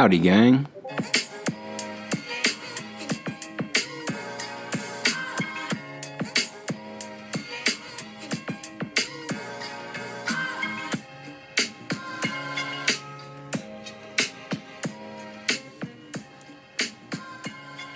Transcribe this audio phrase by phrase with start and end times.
[0.00, 0.66] Howdy, gang.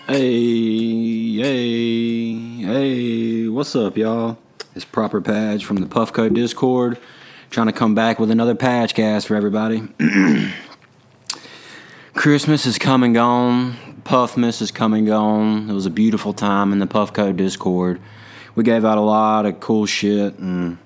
[0.06, 4.36] Hey, hey, hey, what's up, y'all?
[4.74, 6.98] It's Proper Patch from the Puffco Discord,
[7.48, 9.88] trying to come back with another patch cast for everybody.
[12.24, 15.68] Christmas is come and gone, Puffmas is come and gone.
[15.68, 18.00] It was a beautiful time in the Puffco Discord.
[18.54, 20.78] We gave out a lot of cool shit, and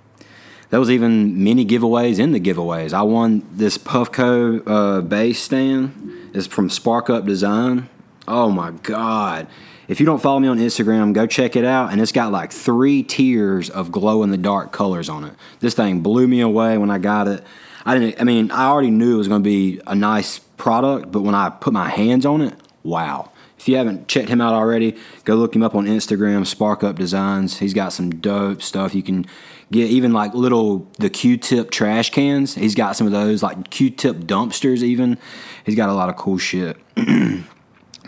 [0.70, 2.92] there was even many giveaways in the giveaways.
[2.92, 6.32] I won this Puffco uh, base stand.
[6.34, 7.88] It's from Spark Up Design.
[8.26, 9.46] Oh my god!
[9.86, 11.92] If you don't follow me on Instagram, go check it out.
[11.92, 15.34] And it's got like three tiers of glow in the dark colors on it.
[15.60, 17.44] This thing blew me away when I got it.
[17.88, 18.20] I didn't.
[18.20, 21.34] I mean, I already knew it was going to be a nice product, but when
[21.34, 23.30] I put my hands on it, wow!
[23.58, 26.96] If you haven't checked him out already, go look him up on Instagram, Spark Up
[26.96, 27.58] Designs.
[27.58, 28.94] He's got some dope stuff.
[28.94, 29.24] You can
[29.72, 32.54] get even like little the Q-tip trash cans.
[32.54, 34.82] He's got some of those like Q-tip dumpsters.
[34.82, 35.16] Even
[35.64, 36.76] he's got a lot of cool shit.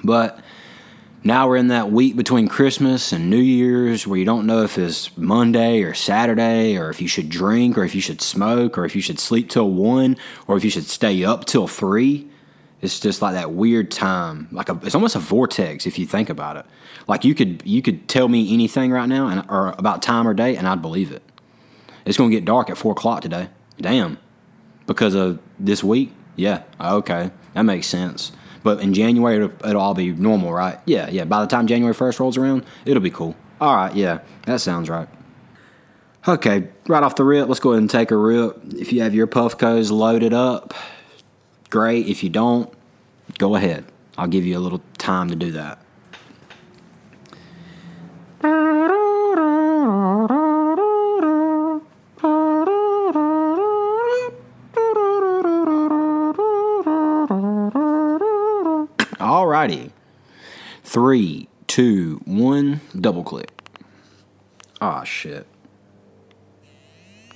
[0.02, 0.40] But
[1.22, 4.78] now we're in that week between Christmas and New Year's where you don't know if
[4.78, 8.86] it's Monday or Saturday or if you should drink or if you should smoke or
[8.86, 12.26] if you should sleep till one or if you should stay up till three.
[12.80, 14.48] It's just like that weird time.
[14.50, 16.64] Like a, it's almost a vortex if you think about it.
[17.06, 20.32] Like you could you could tell me anything right now and or about time or
[20.32, 21.22] day and I'd believe it.
[22.06, 23.50] It's gonna get dark at four o'clock today.
[23.78, 24.16] Damn.
[24.86, 26.12] Because of this week?
[26.36, 26.62] Yeah.
[26.80, 27.30] Okay.
[27.52, 28.32] That makes sense.
[28.62, 30.78] But in January, it'll, it'll, all be normal, right?
[30.84, 31.24] Yeah, yeah.
[31.24, 33.34] By the time January 1st rolls around, it'll be cool.
[33.60, 35.08] All right, yeah, that sounds right.
[36.28, 38.58] Okay, right off the rip, let's go ahead and take a rip.
[38.74, 40.74] If you have your puff Puffcos loaded up,
[41.70, 42.06] great.
[42.06, 42.70] If you don't,
[43.38, 43.86] go ahead.
[44.18, 45.79] I'll give you a little time to do that.
[60.82, 63.50] Three, two, one, double click.
[64.80, 65.46] Ah, shit.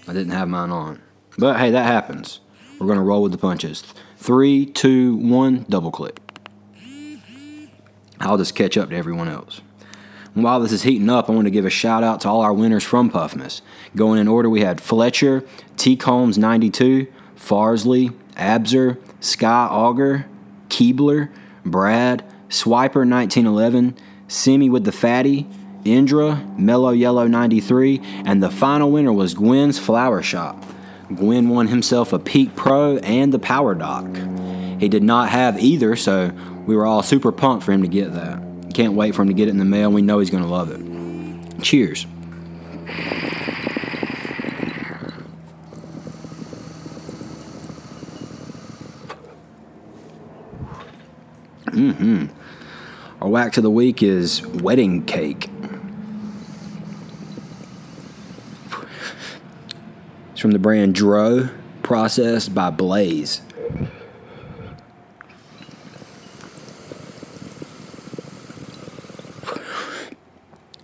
[0.09, 1.00] I didn't have mine on.
[1.38, 2.41] But hey, that happens.
[2.78, 3.83] We're going to roll with the punches.
[4.16, 6.19] Three, two, one, double click.
[8.21, 9.60] I'll just catch up to everyone else.
[10.34, 12.53] while this is heating up, I want to give a shout out to all our
[12.53, 13.60] winners from Puffmas.
[13.94, 15.44] Going in order, we had Fletcher,
[15.77, 15.97] T.
[15.97, 17.06] Combs 92,
[17.37, 20.27] Farsley, Abzer, Sky Auger,
[20.69, 21.31] Keebler,
[21.65, 23.97] Brad, Swiper 1911,
[24.28, 25.44] Simi with the Fatty,
[25.84, 30.65] Indra, Mellow Yellow 93, and the final winner was Gwen's Flower Shop.
[31.12, 34.06] Gwen won himself a Peak Pro and the Power Dock.
[34.78, 36.31] He did not have either, so
[36.65, 38.41] we were all super pumped for him to get that.
[38.72, 39.91] Can't wait for him to get it in the mail.
[39.91, 41.60] We know he's going to love it.
[41.60, 42.06] Cheers.
[51.66, 52.44] Mm-hmm.
[53.24, 55.48] Our wax of the week is wedding cake.
[60.32, 61.48] It's from the brand Dro,
[61.82, 63.40] processed by Blaze.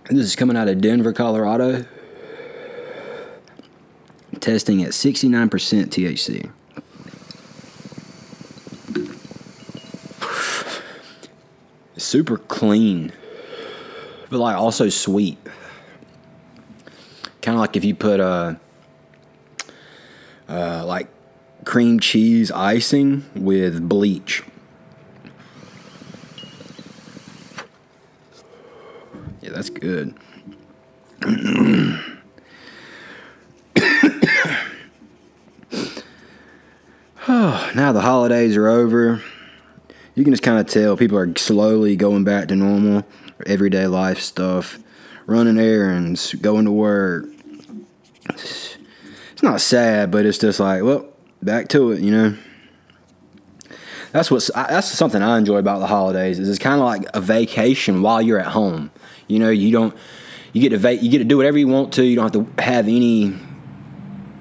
[0.09, 1.85] This is coming out of Denver, Colorado.
[4.39, 6.51] Testing at 69% THC.
[12.11, 13.13] Super clean,
[14.29, 15.37] but like also sweet.
[17.41, 18.59] Kind of like if you put a
[20.49, 21.07] uh, uh, like
[21.63, 24.43] cream cheese icing with bleach.
[29.39, 30.13] Yeah, that's good.
[37.73, 39.21] now the holidays are over
[40.15, 43.05] you can just kind of tell people are slowly going back to normal,
[43.45, 44.79] everyday life stuff,
[45.25, 47.25] running errands, going to work.
[48.29, 48.77] It's
[49.43, 51.07] not sad, but it's just like, well,
[51.41, 52.37] back to it, you know.
[54.11, 56.37] That's what's that's something I enjoy about the holidays.
[56.37, 58.91] Is it's kind of like a vacation while you're at home.
[59.27, 59.95] You know, you don't
[60.51, 62.03] you get to va- you get to do whatever you want to.
[62.03, 63.33] You don't have to have any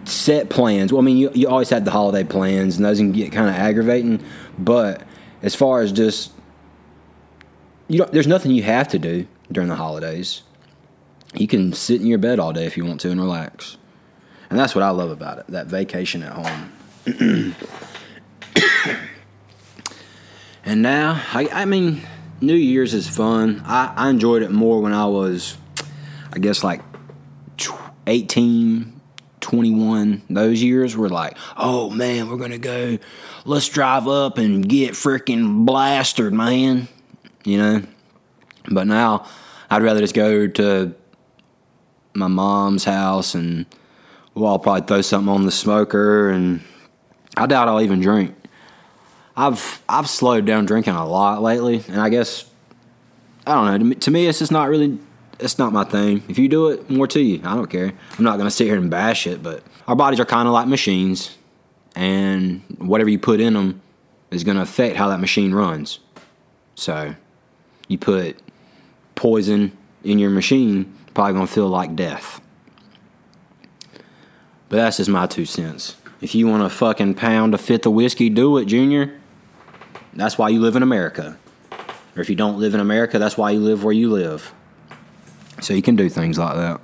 [0.06, 0.92] set plans.
[0.92, 3.48] Well, I mean, you you always have the holiday plans, and those can get kind
[3.48, 4.24] of aggravating.
[4.58, 5.02] But
[5.42, 6.32] as far as just
[7.88, 10.42] you don't there's nothing you have to do during the holidays.
[11.34, 13.76] You can sit in your bed all day if you want to and relax.
[14.48, 17.54] And that's what I love about it, that vacation at home.
[20.64, 22.02] And now, I, I mean,
[22.40, 23.62] New Year's is fun.
[23.64, 25.56] I, I enjoyed it more when I was,
[26.32, 26.82] I guess, like
[28.06, 28.99] 18,
[29.40, 30.22] 21.
[30.30, 32.98] Those years were like, oh man, we're going to go,
[33.44, 36.88] let's drive up and get freaking blasted, man.
[37.44, 37.82] You know?
[38.70, 39.26] But now,
[39.70, 40.94] I'd rather just go to
[42.14, 43.66] my mom's house and
[44.34, 46.60] well, I'll probably throw something on the smoker and
[47.36, 48.34] I doubt I'll even drink.
[49.36, 52.44] I've I've slowed down drinking a lot lately, and I guess
[53.46, 53.78] I don't know.
[53.78, 54.98] To me, to me, it's just not really.
[55.42, 56.22] It's not my thing.
[56.28, 57.40] If you do it, more to you.
[57.44, 57.92] I don't care.
[58.18, 60.68] I'm not gonna sit here and bash it, but our bodies are kind of like
[60.68, 61.36] machines,
[61.96, 63.80] and whatever you put in them
[64.30, 66.00] is gonna affect how that machine runs.
[66.74, 67.14] So,
[67.88, 68.38] you put
[69.14, 72.40] poison in your machine, probably gonna feel like death.
[74.68, 75.96] But that's just my two cents.
[76.20, 79.18] If you want a fucking pound a fifth of whiskey, do it, Junior.
[80.12, 81.38] That's why you live in America.
[82.16, 84.52] Or if you don't live in America, that's why you live where you live.
[85.60, 86.80] So you can do things like that.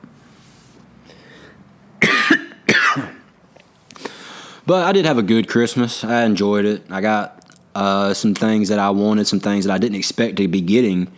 [4.66, 6.04] but I did have a good Christmas.
[6.04, 6.82] I enjoyed it.
[6.90, 7.44] I got
[7.74, 11.12] uh, some things that I wanted, some things that I didn't expect to be getting.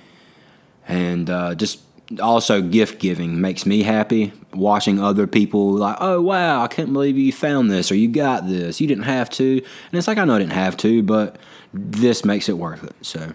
[0.87, 1.81] And uh, just
[2.21, 4.33] also gift giving makes me happy.
[4.55, 8.49] Watching other people like, oh wow, I can't believe you found this or you got
[8.49, 8.81] this.
[8.81, 11.37] You didn't have to, and it's like I know I didn't have to, but
[11.73, 12.95] this makes it worth it.
[13.03, 13.33] So,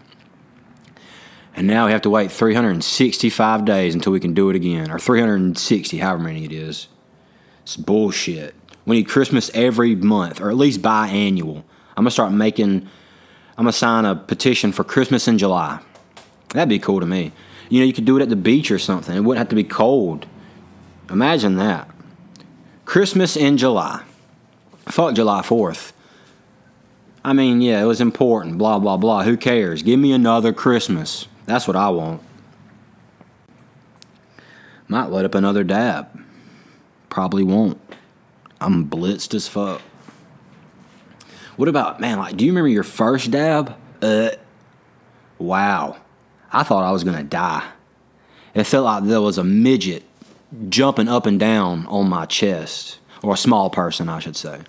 [1.56, 5.00] and now we have to wait 365 days until we can do it again, or
[5.00, 6.88] 360, however many it is.
[7.62, 8.56] It's bullshit.
[8.86, 11.64] We need Christmas every month, or at least biannual.
[11.96, 12.88] I'm gonna start making.
[13.58, 15.80] I'm gonna sign a petition for Christmas in July.
[16.50, 17.32] That'd be cool to me.
[17.70, 19.16] You know, you could do it at the beach or something.
[19.16, 20.26] It wouldn't have to be cold.
[21.10, 21.90] Imagine that.
[22.86, 24.04] Christmas in July.
[24.88, 25.94] Fuck July 4th.
[27.24, 29.24] I mean, yeah, it was important, blah, blah, blah.
[29.24, 29.82] Who cares?
[29.82, 31.28] Give me another Christmas.
[31.46, 32.22] That's what I want.
[34.88, 36.08] Might let up another dab.
[37.10, 37.80] Probably won't.
[38.60, 39.82] I'm blitzed as fuck.
[41.56, 43.76] What about, man, like, do you remember your first dab?
[44.02, 44.32] Uh,
[45.38, 45.98] wow.
[46.52, 47.64] I thought I was going to die.
[48.54, 50.04] It felt like there was a midget
[50.70, 54.62] jumping up and down on my chest, or a small person, I should say.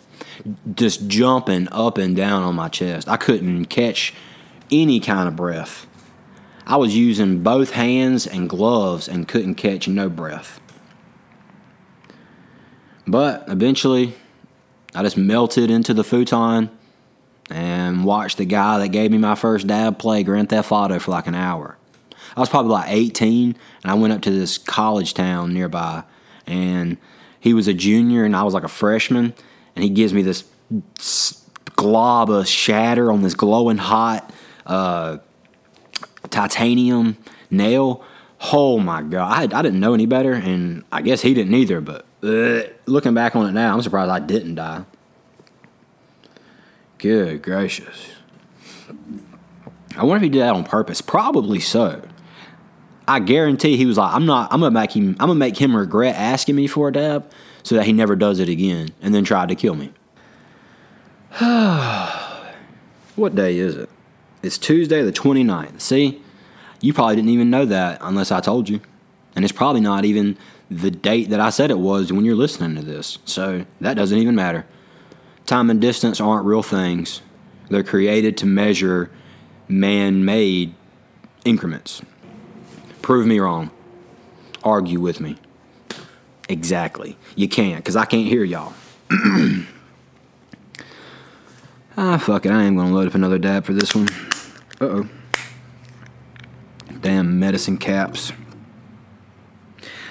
[0.74, 3.08] Just jumping up and down on my chest.
[3.08, 4.14] I couldn't catch
[4.70, 5.86] any kind of breath.
[6.66, 10.60] I was using both hands and gloves and couldn't catch no breath.
[13.06, 14.14] But eventually,
[14.94, 16.70] I just melted into the futon
[17.50, 21.10] and watched the guy that gave me my first dab play Grand Theft Auto for
[21.10, 21.76] like an hour.
[22.36, 26.04] I was probably like 18, and I went up to this college town nearby,
[26.46, 26.96] and
[27.38, 29.34] he was a junior, and I was like a freshman,
[29.76, 30.44] and he gives me this
[31.76, 34.32] glob of shatter on this glowing hot
[34.66, 35.18] uh,
[36.30, 37.16] titanium
[37.50, 38.02] nail.
[38.52, 41.80] Oh my god, I, I, didn't know any better, and I guess he didn't either.
[41.80, 44.84] But uh, looking back on it now, I'm surprised I didn't die.
[46.98, 48.10] Good gracious.
[49.96, 51.00] I wonder if he did that on purpose.
[51.00, 52.02] Probably so.
[53.06, 54.52] I guarantee he was like, I'm not.
[54.52, 55.10] I'm gonna make him.
[55.20, 57.30] I'm gonna make him regret asking me for a dab,
[57.62, 59.92] so that he never does it again, and then tried to kill me.
[63.16, 63.90] what day is it?
[64.44, 65.80] It's Tuesday the 29th.
[65.80, 66.20] See,
[66.82, 68.82] you probably didn't even know that unless I told you,
[69.34, 70.36] and it's probably not even
[70.70, 73.18] the date that I said it was when you're listening to this.
[73.24, 74.66] So that doesn't even matter.
[75.46, 77.22] Time and distance aren't real things.
[77.70, 79.10] They're created to measure
[79.66, 80.74] man-made
[81.46, 82.02] increments.
[83.00, 83.70] Prove me wrong.
[84.62, 85.38] Argue with me.
[86.50, 87.16] Exactly.
[87.34, 88.74] You can't, because I can't hear y'all.
[91.96, 92.52] ah, fuck it.
[92.52, 94.08] I am going to load up another dab for this one.
[94.80, 95.08] Uh oh.
[97.00, 98.32] Damn medicine caps.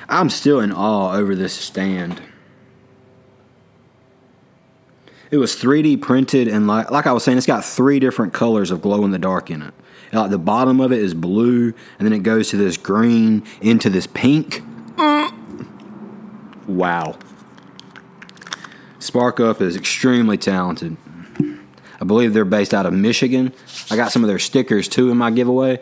[0.09, 2.21] I'm still in awe over this stand.
[5.31, 8.69] It was 3D printed, and like, like I was saying, it's got three different colors
[8.69, 9.73] of glow in the dark in it.
[10.11, 13.89] Like the bottom of it is blue, and then it goes to this green into
[13.89, 14.61] this pink.
[16.67, 17.17] Wow.
[18.99, 20.97] Spark Up is extremely talented.
[21.99, 23.53] I believe they're based out of Michigan.
[23.93, 25.79] I got some of their stickers too in my giveaway,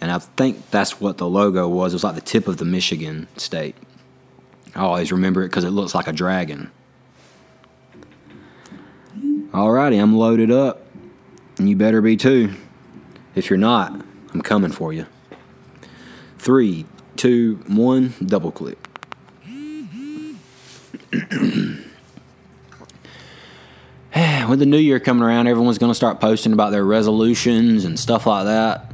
[0.00, 1.92] and I think that's what the logo was.
[1.92, 3.76] It was like the tip of the Michigan state.
[4.74, 6.70] I always remember it because it looks like a dragon.
[9.52, 10.86] Alrighty, I'm loaded up,
[11.58, 12.54] and you better be too.
[13.34, 13.92] If you're not,
[14.32, 15.04] I'm coming for you.
[16.38, 16.86] Three,
[17.16, 18.78] two, one, double click.
[24.50, 27.98] with the new year coming around, everyone's going to start posting about their resolutions and
[27.98, 28.92] stuff like that.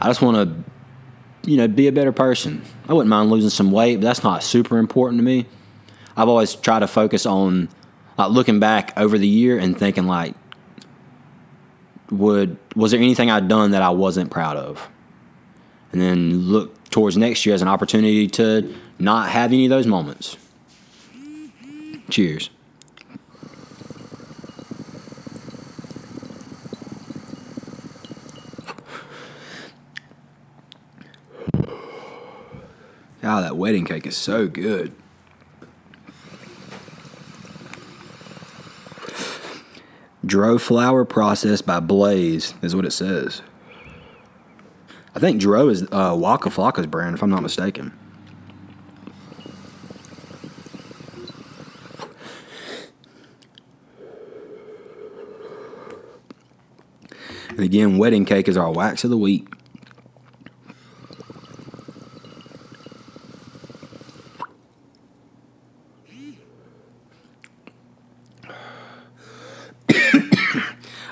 [0.00, 2.62] I just want to, you know, be a better person.
[2.88, 5.46] I wouldn't mind losing some weight, but that's not super important to me.
[6.16, 7.68] I've always tried to focus on
[8.16, 10.34] like looking back over the year and thinking like,
[12.10, 14.88] would was there anything I'd done that I wasn't proud of,
[15.92, 19.86] and then look towards next year as an opportunity to not have any of those
[19.86, 20.36] moments.
[22.10, 22.50] Cheers.
[33.28, 34.90] God, that wedding cake is so good.
[40.24, 43.42] Dro flour processed by Blaze is what it says.
[45.14, 47.92] I think Dro is uh, Waka Flocka's brand, if I'm not mistaken.
[57.50, 59.57] And again, wedding cake is our wax of the week.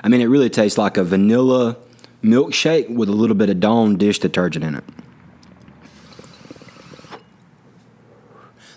[0.03, 1.77] I mean, it really tastes like a vanilla
[2.23, 4.83] milkshake with a little bit of Dawn dish detergent in it.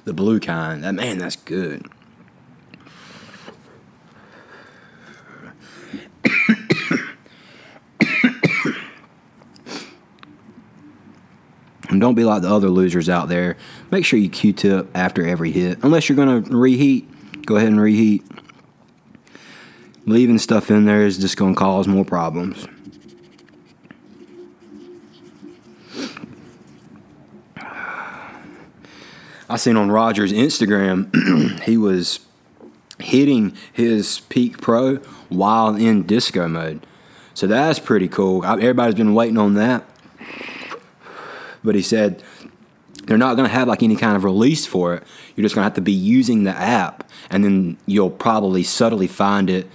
[0.04, 0.82] The blue kind.
[0.82, 1.86] That man, that's good.
[11.90, 13.56] and don't be like the other losers out there.
[13.90, 15.78] Make sure you Q-tip after every hit.
[15.82, 18.24] Unless you're going to reheat, go ahead and reheat.
[20.06, 22.66] Leaving stuff in there is just going to cause more problems.
[29.48, 32.20] I seen on Roger's Instagram, he was
[33.00, 34.96] hitting his peak pro
[35.28, 36.86] while in disco mode.
[37.34, 38.44] So that's pretty cool.
[38.44, 39.84] Everybody's been waiting on that.
[41.64, 42.22] But he said
[43.06, 45.02] they're not going to have like any kind of release for it.
[45.34, 49.08] You're just going to have to be using the app, and then you'll probably subtly
[49.08, 49.66] find it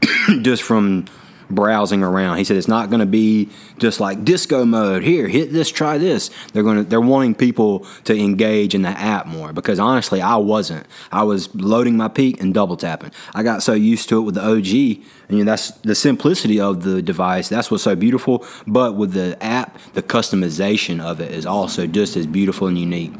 [0.42, 1.06] just from
[1.50, 2.38] browsing around.
[2.38, 5.02] He said it's not going to be just like disco mode.
[5.02, 6.30] Here, hit this, try this.
[6.52, 10.36] They're going to they're wanting people to engage in the app more because honestly, I
[10.36, 10.86] wasn't.
[11.10, 13.12] I was loading my peak and double tapping.
[13.34, 16.60] I got so used to it with the OG, and you know, that's the simplicity
[16.60, 17.48] of the device.
[17.48, 18.46] That's what's so beautiful.
[18.66, 23.12] But with the app, the customization of it is also just as beautiful and unique.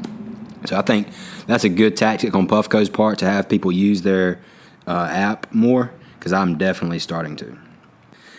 [0.67, 1.09] So I think
[1.47, 4.41] that's a good tactic on Puffco's part to have people use their
[4.87, 5.93] uh, app more
[6.29, 7.57] because I'm definitely starting to.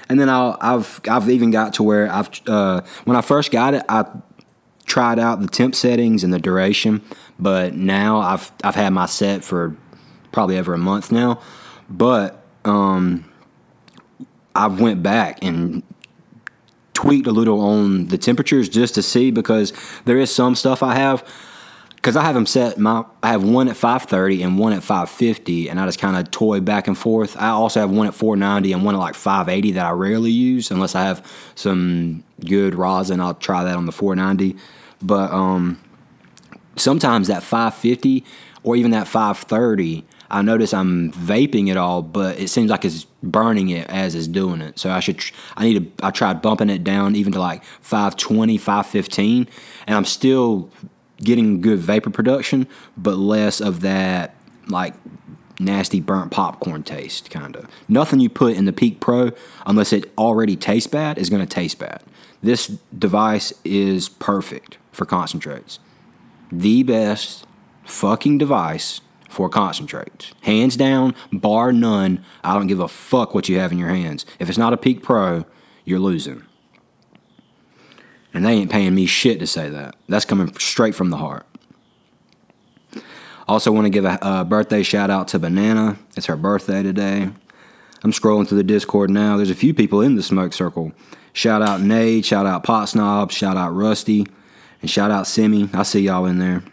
[0.10, 3.74] And then i have I've even got to where I've uh, when I first got
[3.74, 4.06] it, I
[4.86, 7.02] tried out the temp settings and the duration,
[7.40, 9.76] but now I've I've had my set for
[10.32, 11.42] probably over a month now,
[11.90, 13.26] but um,
[14.56, 15.84] I've went back and
[16.94, 19.74] tweaked a little on the temperatures just to see because
[20.06, 21.24] there is some stuff I have
[22.02, 22.78] because I have them set.
[22.78, 26.32] My I have one at 530 and one at 550, and I just kind of
[26.32, 27.36] toy back and forth.
[27.38, 30.72] I also have one at 490 and one at like 580 that I rarely use
[30.72, 33.20] unless I have some good rosin.
[33.20, 34.58] I'll try that on the 490,
[35.02, 35.78] but um,
[36.78, 38.24] sometimes that 550
[38.64, 40.06] or even that 530.
[40.32, 44.28] I notice I'm vaping it all, but it seems like it's burning it as it's
[44.28, 44.78] doing it.
[44.78, 45.20] So I should,
[45.58, 49.48] I need to, I tried bumping it down even to like 520, 515,
[49.88, 50.70] and I'm still
[51.20, 54.36] getting good vapor production, but less of that
[54.68, 54.94] like
[55.60, 57.68] nasty burnt popcorn taste, kind of.
[57.88, 59.32] Nothing you put in the Peak Pro,
[59.66, 62.02] unless it already tastes bad, is going to taste bad.
[62.42, 65.80] This device is perfect for concentrates.
[66.52, 67.46] The best
[67.84, 70.32] fucking device for concentrates.
[70.42, 72.24] Hands down, bar none.
[72.44, 74.26] I don't give a fuck what you have in your hands.
[74.40, 75.46] If it's not a Peak Pro,
[75.84, 76.44] you're losing.
[78.34, 79.96] And they ain't paying me shit to say that.
[80.08, 81.46] That's coming straight from the heart.
[83.48, 85.98] Also, want to give a, a birthday shout out to Banana.
[86.16, 87.30] It's her birthday today.
[88.04, 89.38] I'm scrolling through the Discord now.
[89.38, 90.94] There's a few people in the smoke circle.
[91.34, 94.26] Shout out Nate, shout out Pot Snob, shout out Rusty,
[94.82, 95.70] and shout out Simi.
[95.74, 96.64] I see y'all in there.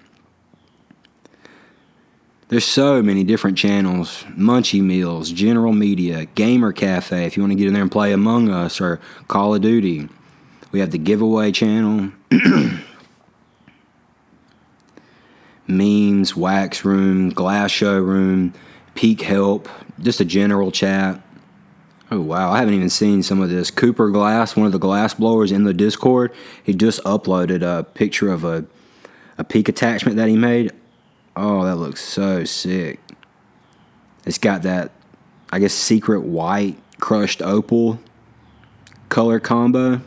[2.48, 7.56] There's so many different channels Munchie Meals, General Media, Gamer Cafe, if you want to
[7.56, 10.08] get in there and play Among Us or Call of Duty.
[10.76, 12.12] We have the giveaway channel,
[15.66, 18.52] memes, wax room, glass showroom,
[18.94, 21.18] peak help, just a general chat.
[22.10, 23.70] Oh wow, I haven't even seen some of this.
[23.70, 28.30] Cooper Glass, one of the glass blowers in the Discord, he just uploaded a picture
[28.30, 28.66] of a
[29.38, 30.72] a peak attachment that he made.
[31.34, 33.00] Oh, that looks so sick.
[34.26, 34.92] It's got that
[35.50, 37.98] I guess secret white crushed opal
[39.08, 40.02] color combo.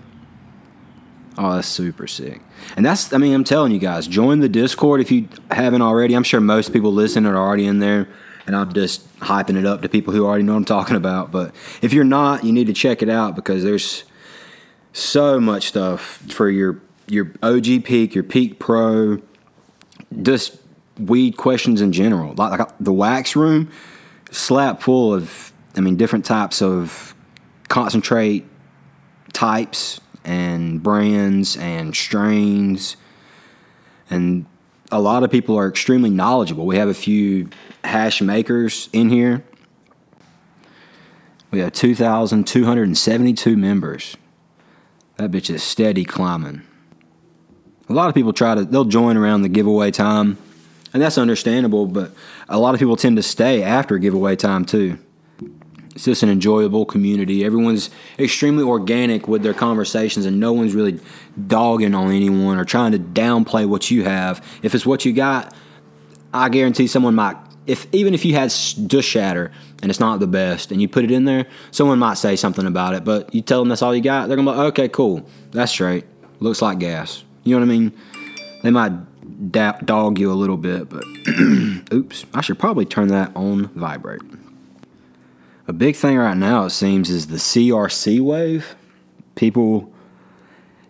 [1.37, 2.41] Oh, that's super sick.
[2.75, 6.13] And that's, I mean, I'm telling you guys, join the Discord if you haven't already.
[6.13, 8.09] I'm sure most people listening are already in there,
[8.45, 11.31] and I'm just hyping it up to people who already know what I'm talking about.
[11.31, 14.03] But if you're not, you need to check it out because there's
[14.91, 19.19] so much stuff for your your OG peak, your peak pro,
[20.21, 20.57] just
[20.99, 22.33] weed questions in general.
[22.35, 23.71] Like, like the wax room,
[24.31, 27.15] slap full of, I mean, different types of
[27.67, 28.45] concentrate
[29.33, 32.97] types and brands and strains.
[34.09, 34.45] And
[34.91, 36.65] a lot of people are extremely knowledgeable.
[36.65, 37.49] We have a few
[37.83, 39.43] hash makers in here.
[41.51, 44.17] We have 2,272 members.
[45.17, 46.61] That bitch is steady climbing.
[47.89, 50.37] A lot of people try to, they'll join around the giveaway time,
[50.93, 52.13] and that's understandable, but
[52.47, 54.99] a lot of people tend to stay after giveaway time too.
[55.99, 57.43] It's just an enjoyable community.
[57.43, 60.97] Everyone's extremely organic with their conversations, and no one's really
[61.47, 64.41] dogging on anyone or trying to downplay what you have.
[64.63, 65.53] If it's what you got,
[66.33, 67.35] I guarantee someone might.
[67.67, 69.51] If even if you had just shatter
[69.81, 72.65] and it's not the best, and you put it in there, someone might say something
[72.65, 73.03] about it.
[73.03, 75.73] But you tell them that's all you got, they're gonna be like, okay, cool, that's
[75.73, 76.05] straight.
[76.39, 77.25] Looks like gas.
[77.43, 77.91] You know what I mean?
[78.63, 78.93] They might
[79.85, 81.03] dog you a little bit, but
[81.93, 84.21] oops, I should probably turn that on vibrate.
[85.69, 88.75] A big thing right now, it seems, is the CRC wave.
[89.35, 89.93] People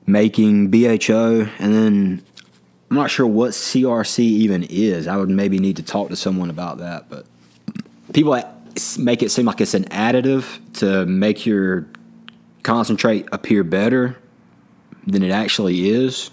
[0.06, 2.24] making BHO, and then
[2.90, 5.06] I'm not sure what CRC even is.
[5.06, 7.10] I would maybe need to talk to someone about that.
[7.10, 7.26] But
[8.14, 8.42] people
[8.98, 10.46] make it seem like it's an additive
[10.76, 11.86] to make your
[12.64, 14.18] concentrate appear better
[15.06, 16.32] than it actually is.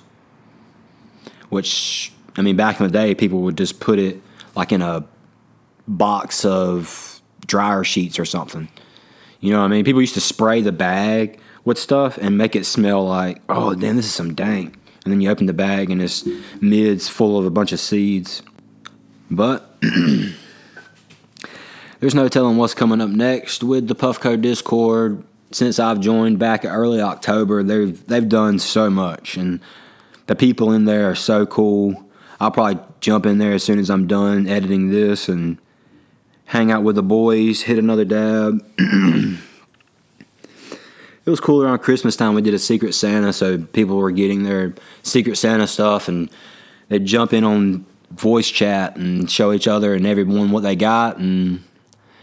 [1.48, 4.22] Which, I mean, back in the day, people would just put it
[4.54, 5.04] like in a
[5.88, 7.15] box of
[7.46, 8.68] dryer sheets or something.
[9.40, 9.84] You know what I mean?
[9.84, 13.96] People used to spray the bag with stuff and make it smell like, oh, damn,
[13.96, 14.78] this is some dank.
[15.04, 16.26] And then you open the bag and it's
[16.60, 18.42] mids full of a bunch of seeds.
[19.30, 19.80] But
[22.00, 25.22] there's no telling what's coming up next with the Puffco Discord.
[25.52, 29.60] Since I've joined back early October, they've they've done so much, and
[30.26, 32.04] the people in there are so cool.
[32.40, 35.58] I'll probably jump in there as soon as I'm done editing this and
[36.46, 38.64] hang out with the boys, hit another dab.
[38.78, 39.38] it
[41.26, 42.34] was cool around Christmas time.
[42.34, 46.30] We did a Secret Santa, so people were getting their Secret Santa stuff, and
[46.88, 51.18] they'd jump in on voice chat and show each other and everyone what they got,
[51.18, 51.62] and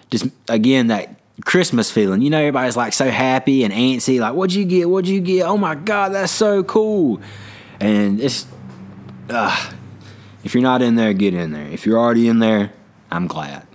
[0.10, 2.22] just again that Christmas feeling.
[2.22, 4.90] You know, everybody's like so happy and antsy, like, "What'd you get?
[4.90, 5.44] What'd you get?
[5.44, 7.20] Oh my God, that's so cool!"
[7.80, 8.46] And it's,
[9.30, 11.68] if you're not in there, get in there.
[11.68, 12.72] If you're already in there,
[13.12, 13.68] I'm glad.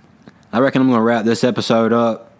[0.51, 2.31] I reckon I'm going to wrap this episode up.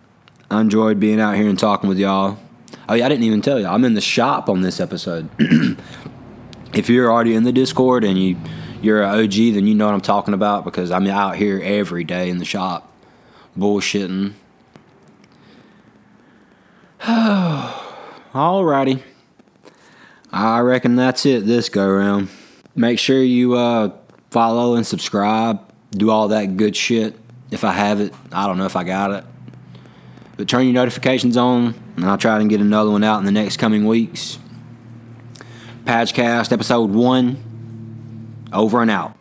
[0.49, 2.39] I enjoyed being out here and talking with y'all.
[2.87, 3.67] Oh, yeah, I didn't even tell you.
[3.67, 5.29] I'm in the shop on this episode.
[6.73, 8.35] if you're already in the Discord and you,
[8.81, 12.03] you're an OG, then you know what I'm talking about because I'm out here every
[12.03, 12.91] day in the shop
[13.57, 14.33] bullshitting.
[18.33, 19.03] Alrighty.
[20.31, 22.29] I reckon that's it this go round.
[22.75, 23.91] Make sure you uh,
[24.29, 25.59] follow and subscribe,
[25.91, 27.15] do all that good shit.
[27.51, 29.23] If I have it, I don't know if I got it.
[30.37, 33.31] But turn your notifications on, and I'll try to get another one out in the
[33.31, 34.39] next coming weeks.
[35.83, 39.18] Patchcast episode one, over and out.